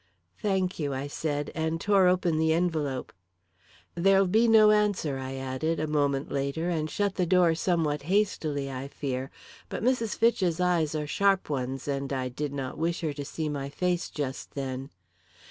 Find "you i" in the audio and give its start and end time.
0.79-1.05